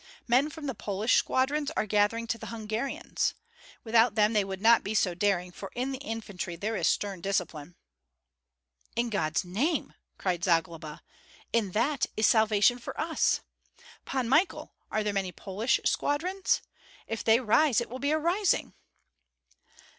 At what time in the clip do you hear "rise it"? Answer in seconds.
17.39-17.87